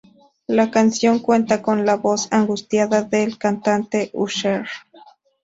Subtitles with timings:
[0.47, 4.65] La canción cuenta con la voz angustiada del cantante Usher.